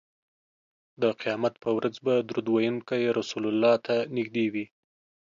[1.01, 4.65] د قیامت په ورځ به درود ویونکی رسول الله ته نږدې وي